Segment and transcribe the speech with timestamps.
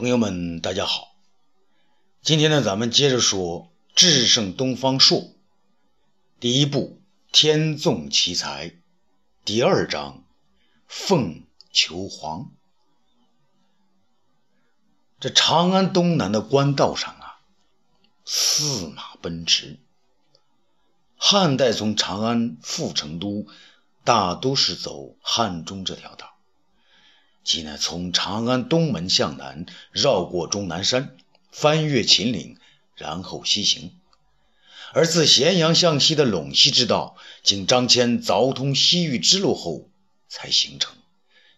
[0.00, 1.14] 朋友们，大家好。
[2.22, 5.18] 今天呢，咱们接着说《智胜东方朔》
[6.40, 8.70] 第一部《天纵奇才》
[9.44, 10.14] 第二章
[10.88, 12.40] 《凤求凰》。
[15.20, 17.40] 这长安东南的官道上啊，
[18.24, 19.78] 驷马奔驰。
[21.18, 23.46] 汉代从长安赴成都，
[24.02, 26.29] 大都是走汉中这条道。
[27.42, 31.16] 即呢，从长安东门向南，绕过终南山，
[31.50, 32.56] 翻越秦岭，
[32.94, 33.90] 然后西行；
[34.92, 39.88] 而自咸阳向西的陇西之道，经张骞凿通西域之路后
[40.28, 40.94] 才形成。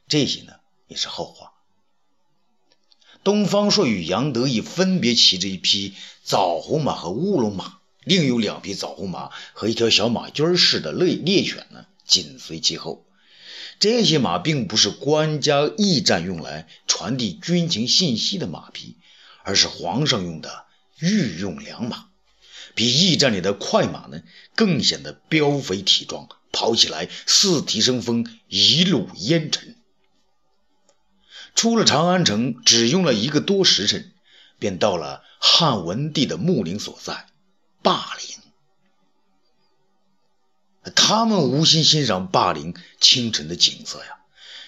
[0.08, 0.54] 这些呢，
[0.86, 1.52] 也是后话。
[3.24, 5.94] 东方朔与杨得意分别骑着一匹
[6.24, 13.04] 枣红马和乌龙马，另有两匹枣红马和一条小马驹似的猎猎犬呢，紧随其后。
[13.82, 18.94] 这些马并不是官家驿站用来传递军情信息的马匹，
[19.42, 20.66] 而是皇上用的
[21.00, 22.06] 御用良马，
[22.76, 24.22] 比驿站里的快马呢
[24.54, 29.74] 更显得膘肥体壮，跑起来四蹄生风，一路烟尘。
[31.56, 34.12] 出了长安城，只用了一个多时辰，
[34.60, 37.26] 便到了汉文帝的墓陵所在
[37.82, 38.41] 霸陵。
[40.90, 44.16] 他们无心欣赏霸陵清晨的景色呀，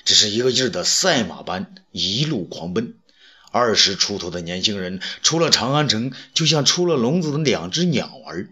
[0.05, 2.95] 只是一个劲儿的赛马般一路狂奔。
[3.51, 8.51] 二十出头的年轻人出了长安城，就像出了笼子的两只鸟儿，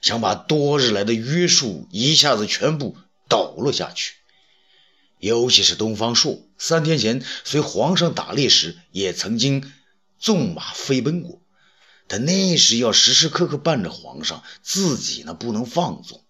[0.00, 2.96] 想把多日来的约束一下子全部
[3.28, 4.14] 抖落下去。
[5.18, 9.72] 尤其是东方朔，三天前随皇上打猎时，也曾经
[10.18, 11.40] 纵马飞奔过，
[12.06, 16.22] 但那时要时时刻刻伴着皇上，自己呢不能放纵。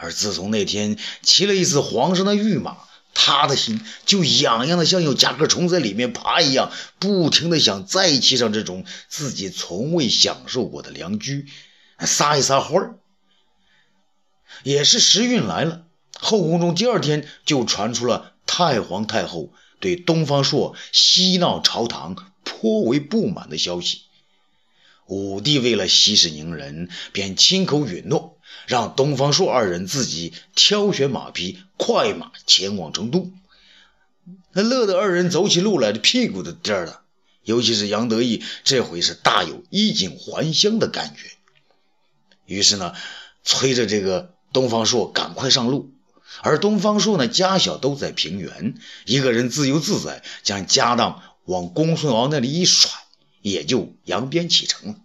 [0.00, 2.78] 而自从那天骑了一次皇上的御马，
[3.12, 11.46] 他的心就痒痒的，像有甲壳虫在里面爬一样，不停的想再骑上这种自己从未享受过的良驹，
[11.98, 12.98] 撒一撒欢儿。
[14.62, 15.84] 也是时运来了，
[16.18, 24.02] 后宫中第二天就传出了太皇太后对东方朔嬉闹朝堂颇为不满的消息。
[25.06, 28.38] 武帝为了息事宁人，便亲口允诺。
[28.66, 33.30] 让东方朔二人自己挑选马匹，快马前往成都。
[34.52, 37.02] 那乐得二人走起路来，的屁股都颠了。
[37.42, 41.30] 尤其是杨得意，这回是大有衣锦还乡的感觉。
[42.46, 42.94] 于是呢，
[43.42, 45.90] 催着这个东方朔赶快上路。
[46.42, 52.90] 而东方朔呢，家小都在平原，一个人自由自在，将家当往公孙敖那里一甩，
[53.40, 54.96] 也就扬鞭启程了。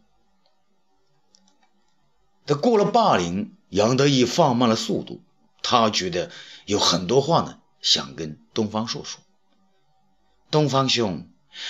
[2.46, 5.22] 他过了霸陵，杨得意放慢了速度。
[5.64, 6.30] 他觉得
[6.66, 9.20] 有很多话呢，想跟东方朔说。
[10.52, 11.28] 东方兄，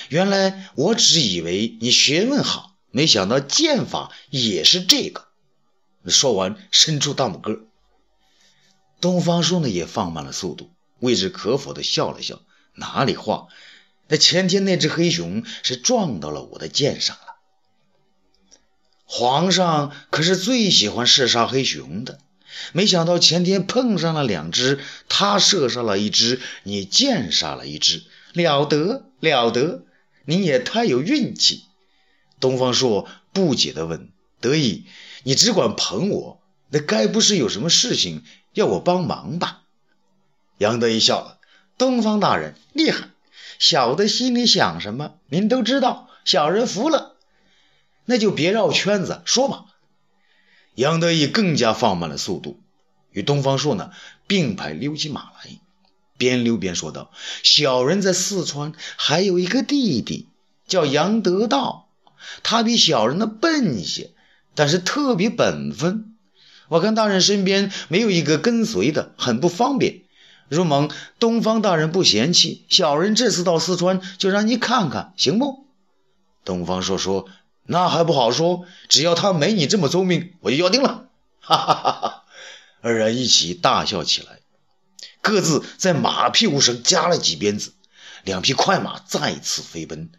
[0.09, 5.27] 原来我只以为你学问好，没想到剑法也是这个。
[6.07, 7.61] 说完，伸出大拇哥。
[8.99, 12.41] 东方朔呢，也放慢了速度，未知可否的笑了笑。
[12.73, 13.47] 哪里话，
[14.09, 17.17] 那前天那只黑熊是撞到了我的剑上。
[19.05, 22.19] 皇上可是最喜欢射杀黑熊的，
[22.73, 29.83] 没想到前天碰上了两只，他射杀了一只，你箭杀了一只，了得了得，
[30.25, 31.65] 你也太有运气。
[32.39, 34.09] 东方朔不解地问
[34.41, 34.85] ：“得意，
[35.23, 38.23] 你只管捧我，那该不是有什么事情
[38.53, 39.61] 要我帮忙吧？”
[40.57, 41.37] 杨得意笑了
[41.77, 43.09] ：“东方大人厉害，
[43.59, 47.14] 小的心里想什么您都知道，小人服了。”
[48.05, 49.65] 那就别绕圈子说吧。
[50.75, 52.59] 杨得意更加放慢了速度，
[53.11, 53.91] 与东方朔呢
[54.27, 55.59] 并排溜起马来，
[56.17, 57.11] 边溜边说道
[57.43, 60.27] ：“小人在四川还有一个弟弟，
[60.67, 61.87] 叫杨得道，
[62.43, 64.11] 他比小人的笨些，
[64.53, 66.15] 但是特别本分。
[66.67, 70.01] 我看大人身边没有一个跟随的，很不方便。
[70.49, 75.65] 如蒙东方大人不嫌弃，小人这次到四川就让你看看，行不？”
[76.43, 77.29] 东方朔说。
[77.67, 81.09] 那还不好说，只要他没你这么聪明，我就要定了。
[81.39, 82.23] 哈哈哈哈！
[82.81, 84.39] 二人一起大笑起来，
[85.21, 87.73] 各自在马屁股上加了几鞭子，
[88.23, 90.11] 两匹快马再次飞奔，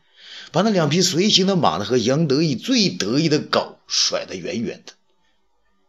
[0.51, 4.93] 把那两匹随行的马呢和杨得意最得意的狗甩得远远的。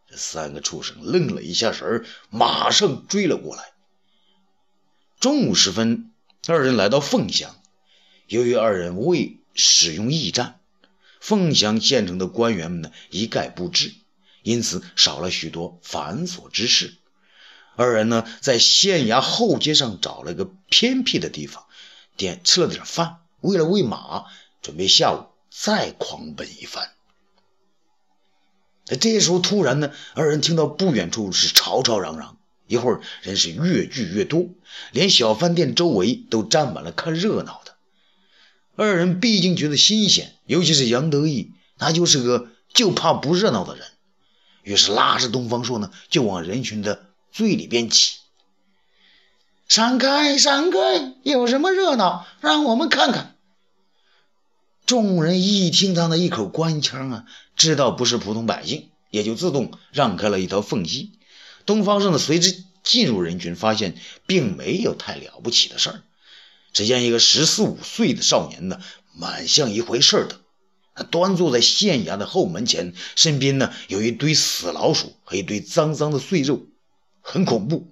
[0.08, 3.64] 这三个畜生愣了一下神马上追了过来。
[5.18, 6.12] 中午时分，
[6.46, 7.56] 二人来到凤翔，
[8.28, 10.57] 由于二人未使用驿站。
[11.20, 13.92] 凤翔县城的官员们呢，一概不知，
[14.42, 16.94] 因此少了许多繁琐之事。
[17.76, 21.64] 二人呢，在县衙后街上找了个偏僻的地方，
[22.16, 24.24] 点吃了点饭，为了喂马，
[24.62, 26.90] 准备下午再狂奔一番。
[29.00, 34.48] 这时候，突然呢，二人听到不远处是吵吵嚷嚷，一会儿人是越聚越多，
[34.92, 37.76] 连小饭店周围都站满了看热闹的。
[38.76, 43.86] 二人毕竟觉得新鲜，尤其是杨得意，那就是个就怕不热闹的人，
[44.62, 48.14] 于是拉着东方朔呢，就往人群的最里边挤。
[49.68, 51.14] 闪开，闪开！
[51.22, 52.26] 有什么热闹？
[52.40, 53.36] 让我们看看。
[54.86, 57.24] 众人一听他那一口官腔啊，
[57.54, 61.12] 知道不是普通百姓，也就自动让开了一条缝隙。
[61.66, 66.02] 东方朔呢，随之进入人群，发现并没有太了不起的事儿。
[66.72, 68.80] 只见一个十四五岁的少年呢，
[69.18, 70.40] 蛮像一回事的，
[70.94, 76.66] 他端坐在县衙的后门前，身边呢有一堆死老鼠和一堆脏脏的碎肉，
[77.20, 77.88] 很恐怖。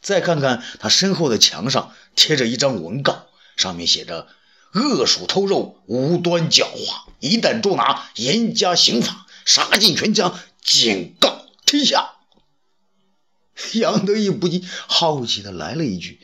[0.00, 3.26] 再看看他身后的墙上贴着一张文告，
[3.56, 4.26] 上面写着。
[4.74, 10.32] 恶鼠偷肉，无端狡猾，一旦捉拿，严加刑罚，杀尽全家，
[10.64, 12.12] 警告天下。
[13.74, 16.20] 杨得意不禁好奇的来了一句：“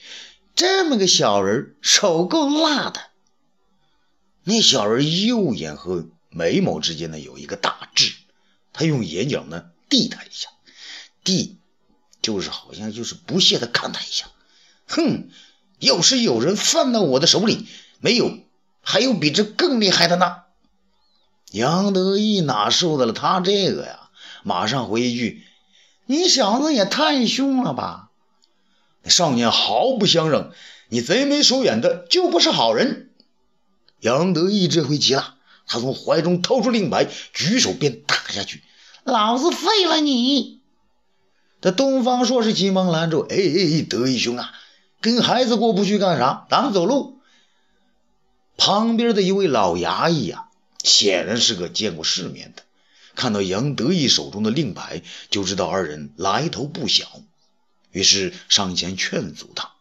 [0.56, 3.10] 这么个小人，手够辣的。”
[4.48, 8.14] 那小人右眼和眉毛之间呢有一个大痣，
[8.72, 10.48] 他用眼角呢递他一下，
[11.22, 11.58] 递
[12.22, 14.30] 就是好像就是不屑的看他一下。
[14.86, 15.28] 哼，
[15.80, 17.66] 要是有人犯到我的手里。
[18.00, 18.38] 没有，
[18.80, 20.44] 还有比这更厉害的呢。
[21.50, 24.08] 杨得意哪受得了他这个呀？
[24.44, 25.44] 马上回一句
[26.06, 28.08] ：“你小子也太凶了吧！”
[29.04, 30.52] 那少年毫不相让
[30.88, 33.04] ：“你贼眉鼠眼的，就不是好人。”
[34.00, 35.34] 杨得意这回急了，
[35.66, 38.62] 他从怀中掏出令牌，举手便打下去
[39.04, 40.60] ：“老子废了你！”
[41.60, 44.52] 这东方朔是急忙拦住：“哎哎，得意兄啊，
[45.00, 46.46] 跟孩子过不去干啥？
[46.48, 47.18] 咱们走路。”
[48.56, 50.48] 旁边的一位老衙役呀，
[50.82, 52.62] 显然是个见过世面的，
[53.14, 57.06] 看到杨得意手中的令牌，就知道二人来头不小，
[57.90, 59.72] 于是上前劝阻他。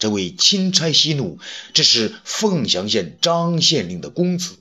[0.00, 1.38] 这位钦差息怒，
[1.72, 4.56] 这是凤翔县张县令的公子，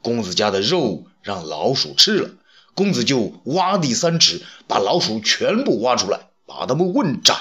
[0.00, 2.30] 公子家的肉让老鼠吃了，
[2.74, 7.36] 公子就挖地三尺，把老鼠全部挖出来，把他们问斩，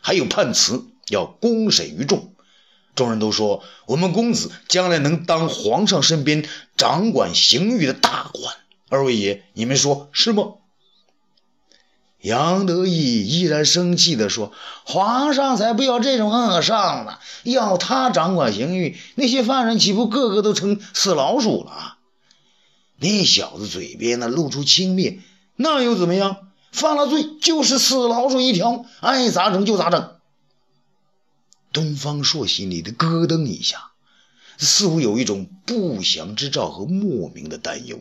[0.00, 2.32] 还有判词要公审于众。
[2.94, 8.54] 众人都说：“我们公子将来能当皇上身边掌管刑狱的大官。”
[8.88, 10.54] 二位爷，你们说是吗？
[12.20, 14.52] 杨得意依然生气地说
[14.84, 17.18] ：“皇上才不要这种恶上呢！
[17.44, 21.96] 要他掌管刑狱，那些犯人岂不个个都成死老鼠了？”
[22.98, 25.20] 那小子嘴边呢露出轻蔑
[25.54, 26.48] ：“那又怎么样？
[26.72, 30.16] 犯了罪就是死老鼠一条，爱咋整就咋整。”
[31.72, 33.92] 东方朔心里的咯噔一下，
[34.58, 38.00] 似乎有一种不祥之兆和莫名的担忧。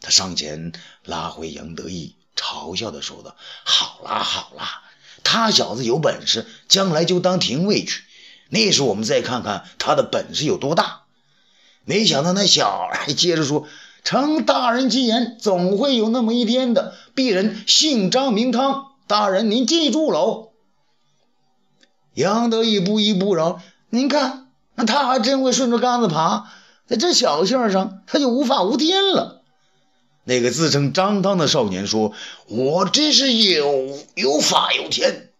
[0.00, 0.72] 他上前
[1.04, 4.82] 拉回杨得意，嘲笑的说道：“好啦好啦，
[5.24, 8.02] 他小子有本事，将来就当廷尉去。
[8.48, 11.02] 那时我们再看看他的本事有多大。”
[11.84, 13.66] 没想到那小孩接着说
[14.04, 16.94] ：“承大人吉言，总会有那么一天的。
[17.14, 20.50] 鄙人姓张名汤，大人您记住喽。”
[22.14, 26.46] 杨得意不依不饶，您看，那他还真会顺着杆子爬，
[26.86, 29.41] 在这小事上，他就无法无天了。
[30.24, 32.12] 那个自称张汤的少年说
[32.46, 35.30] ：“我真是有有法有天。”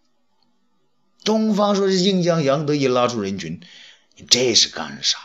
[1.23, 3.61] 东方说是硬将杨得意拉出人群，
[4.17, 5.17] 你这是干啥？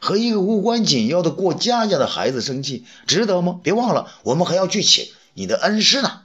[0.00, 3.60] 和一个无关紧要的过家家的孩子生气，值得吗？
[3.62, 6.22] 别忘了，我们还要去请你的恩师呢。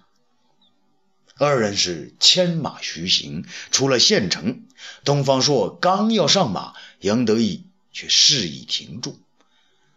[1.38, 4.64] 二人是牵马徐行，出了县城。
[5.04, 9.20] 东方朔刚要上马，杨得意却示意停住。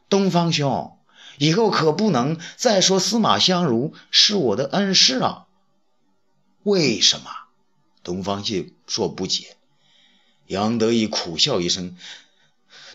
[0.08, 0.95] 东方兄，
[1.38, 5.46] 以后可不能再说司马相如是我的恩师啊！
[6.62, 7.30] 为什么？
[8.02, 8.44] 东方
[8.86, 9.56] 朔不解。
[10.46, 11.96] 杨得意苦笑一声：“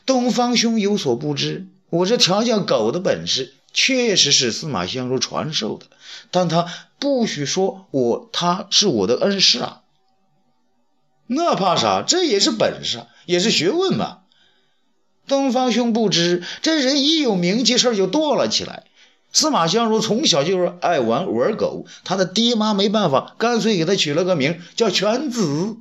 [0.05, 5.85] 东方兄有所不知，我这调教狗的本事。”确实是司马相如传授的，
[6.29, 6.67] 但他
[6.99, 9.81] 不许说我他是我的恩师啊。
[11.27, 12.03] 那怕啥？
[12.05, 14.20] 这也是本事，也是学问嘛。
[15.31, 18.83] 东方兄不知，这人一有名气，事就多了起来。
[19.31, 25.77] 司马相如从小就是爱玩玩狗，他的爹妈没办法，干脆给他取了个名叫犬子。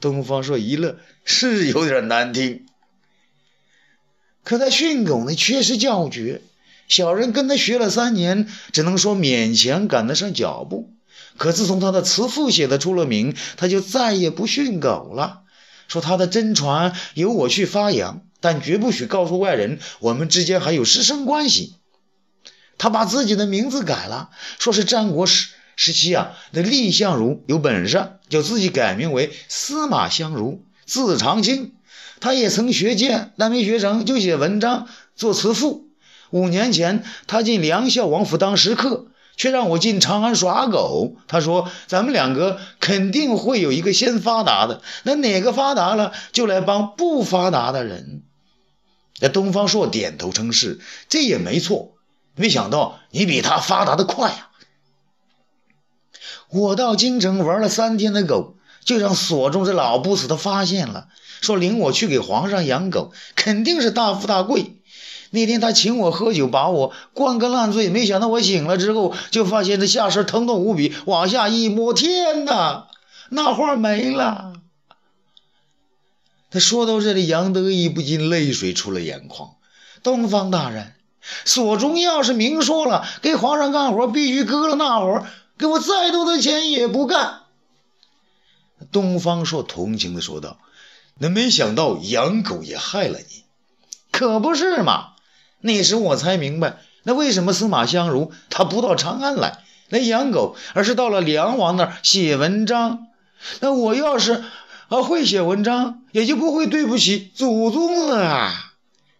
[0.00, 2.64] 东方朔一乐，是有点难听，
[4.44, 6.40] 可他训狗呢，确实叫绝。
[6.86, 10.90] 小人跟他学了三年，只能说勉强赶得上脚步。
[11.36, 15.40] 可自从他的词赋写的出了名，他就再也不训狗了。
[15.88, 21.76] 说他的真传由我去发扬，但绝不许告诉外人我们之间还有师生关系。
[22.76, 31.72] 他把自己的名字改了，说是战国时时期啊，那蔺相如有本事，就自己改名为司马相如，字长卿。
[32.20, 35.86] 他也曾学剑，但没学成，就写文章做词赋。
[36.30, 39.06] 五年前，他进梁孝王府当食客。
[39.34, 41.16] 却让我进长安耍狗。
[41.26, 48.24] 他说：“咱们两个肯定会有一个先发达的，那哪个发达了，就来帮不发达的人。”
[49.22, 51.92] 这东方朔点头称是，这也没错。
[52.34, 54.48] 没想到你比他发达的快呀！
[56.50, 61.06] 我到京城玩了三天的狗，就让所中这老不死的发现了，
[61.40, 64.78] 说领我去给皇上养狗，肯定是大富大贵。
[65.30, 67.90] 那天他请我喝酒，把我灌个烂醉。
[67.90, 72.88] 没想到我醒了之后，就发现这下身疼痛无比，往下一摸，天哪，
[73.30, 74.54] 那画没了。
[76.52, 79.54] 他说到这里，杨得意不禁泪水出了眼眶。
[80.02, 80.92] 东方大人，
[81.46, 85.24] 所中要是明说了给皇上干活，必须割了那活，
[85.56, 87.40] 给我再多的钱也不干。
[88.90, 90.58] 东方朔同情的说道
[91.18, 93.44] ：“那没想到养狗也害了你，
[94.10, 95.12] 可不是嘛？”
[95.64, 103.06] 那时我才明白，那为什么司马相如他不到长安来来养狗，而是到了梁王那儿写文章？
[103.60, 104.42] 那我要是
[104.92, 108.74] 啊会写文章，也就不会对不起祖宗了啊！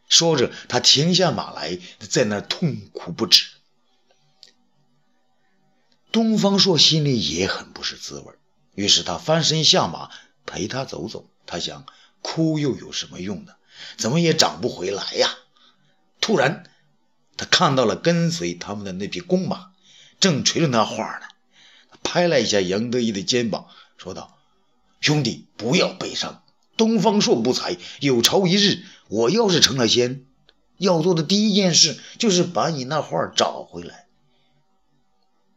[0.07, 3.47] 说着，他停下马来，在那痛哭不止。
[6.13, 8.35] 东方朔心里也很不是滋味，
[8.75, 10.11] 于是他翻身下马
[10.45, 11.25] 陪他走走。
[11.47, 11.87] 他想，
[12.21, 13.55] 哭又有什么用呢？
[13.97, 15.31] 怎么也长不回来呀！
[16.21, 16.65] 突然，
[17.39, 19.71] 他看到了跟随他们的那匹公马，
[20.21, 21.27] 正垂着那花呢。
[22.03, 24.37] 拍了一下杨得意的肩膀，说道
[25.03, 26.43] ：“兄弟，不要悲伤。
[26.79, 30.25] 东方朔不才，有朝一日我要是成了仙，
[30.79, 34.07] 要做的第一件事就是把你那画找回来。”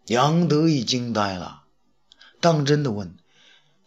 [0.07, 1.61] 杨得意惊呆了，
[2.41, 3.15] 当真的问：“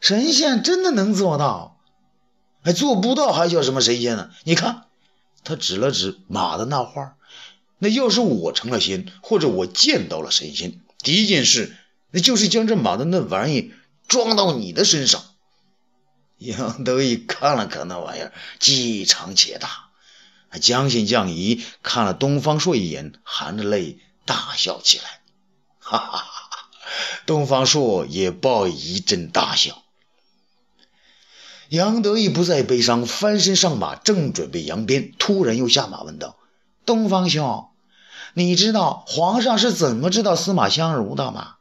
[0.00, 1.78] 神仙真的能做到？
[2.62, 4.30] 还做不到，还叫什么神仙呢？
[4.44, 4.84] 你看。”
[5.44, 7.16] 他指了指马的那画，
[7.78, 11.74] 那要是我成了仙，或者我见到了神仙，第一件事，
[12.10, 13.72] 那就是将这马的那玩意
[14.08, 15.22] 装到你的身上。
[16.38, 19.88] 杨得意看了看那玩意儿， 既长且大。
[20.62, 25.20] 将信将疑，看了东方朔一眼，含着泪大笑起来。
[25.78, 26.70] 哈 哈哈！
[27.26, 29.82] 东方朔也报一阵大笑。
[31.68, 36.38] 杨得意不再悲伤，翻身上马，正准备扬鞭，突然又下马问道
[36.86, 37.68] ：“东方兄，
[38.32, 41.56] 你知道皇上是怎么知道司马相如的吗？”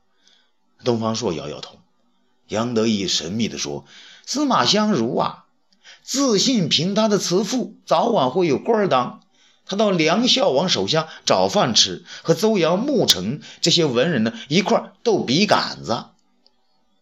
[0.86, 1.77] 东方朔摇摇头。
[2.48, 3.84] 杨得意神秘地说
[4.27, 5.46] ：“司马相如啊，
[6.03, 9.22] 自信凭他的辞赋，早晚会有官当。
[9.65, 16.07] 他到梁孝王手下找饭吃，和邹阳、穆成这些文人呢一块斗笔杆子。”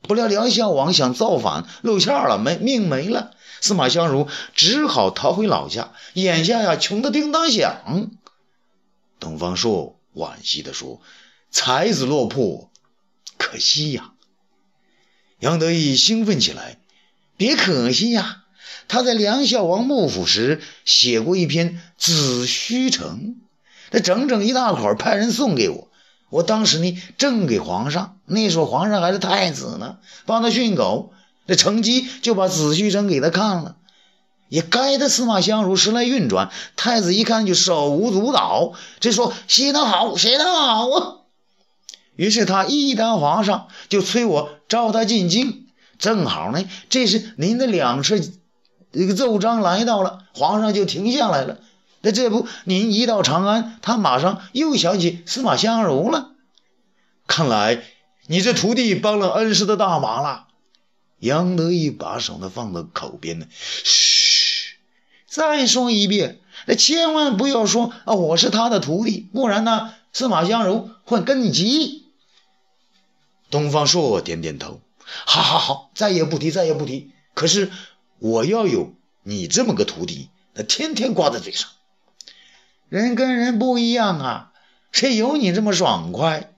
[0.07, 3.31] 不料梁孝王想造反，露馅了，没命没了。
[3.59, 5.93] 司马相如只好逃回老家。
[6.13, 8.11] 眼下呀，穷得叮当响。
[9.19, 11.01] 东方朔惋惜地说
[11.49, 12.69] ：“才子落魄，
[13.39, 14.11] 可惜呀。”
[15.41, 16.77] 杨得意兴奋起来
[17.37, 18.43] ：“别可惜呀！
[18.87, 23.19] 他在梁孝王幕府时写过一篇《子虚城》，
[23.91, 25.87] 这整整一大捆，派人送给我。”
[26.29, 31.13] 我当时呢，正给皇上，那时候皇上还是太子呢，帮他训狗，
[31.45, 33.77] 那乘机就把子虚城给他看了，
[34.49, 36.51] 也该他司马相如时来运转。
[36.75, 41.15] 太子一看就手舞足蹈，这说写得好，写得好啊！
[42.15, 45.64] 于是他一当皇上，就催我召他进京。
[45.97, 48.33] 正好呢，这时您的两次
[48.91, 51.59] 这个奏章来到了，皇上就停下来了。
[52.01, 56.31] 那这不，您一到长安，他马上又想起司马相如了。
[57.27, 57.83] 看来
[58.27, 60.47] 你这徒弟帮了恩师的大忙了。
[61.19, 64.75] 杨得意把手呢放到口边呢，嘘，
[65.27, 72.05] 再说一遍，那千万不要说啊，我是他的徒弟，不然呢，司马相如会跟你急。
[73.49, 74.81] 东方朔点点头，
[75.25, 77.11] 好好好，再也不提，再也不提。
[77.33, 77.71] 可是
[78.19, 81.69] 我要有你这么个徒弟，那天天挂在嘴上。
[82.89, 84.53] 人跟人不一样啊，
[84.91, 86.51] 谁有你这么爽快？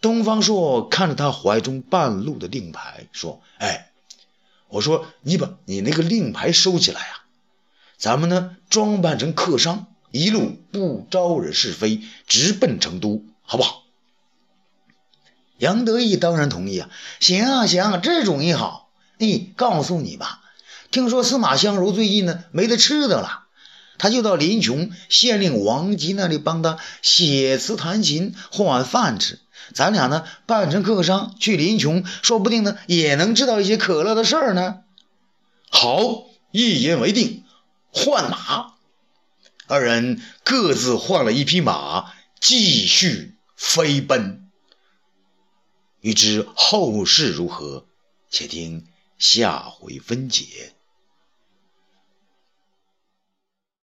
[0.00, 3.92] 东方朔看着他怀中半露的令牌，说：“哎，
[4.68, 7.24] 我说你把你那个令牌收起来啊，
[7.96, 13.84] 咱们呢装扮成客商，一路不招惹是非，直奔成都，好不好？”
[15.62, 16.90] 杨得意当然同意啊，
[17.20, 18.90] 行啊行，啊这主意好。
[19.16, 20.40] 你告诉你吧，
[20.90, 23.44] 听说司马相如最近呢没得吃的了，
[23.96, 29.38] 他就到林琼县令王吉那里帮他写词弹琴换碗饭吃。
[29.72, 34.78] 咱俩呢扮成客商去林琼，说不定呢也能知道一些可乐的事儿呢。
[35.70, 37.44] 好，一言为定，
[37.92, 38.72] 换马。
[39.68, 42.06] 二人各自换了一匹马，
[42.40, 44.41] 继续飞奔。
[46.02, 47.86] 欲知后事如何，
[48.28, 50.74] 且听下回分解。